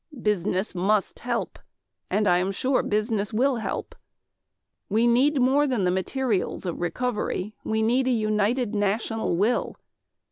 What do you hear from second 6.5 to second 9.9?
of recovery. We need a united national will.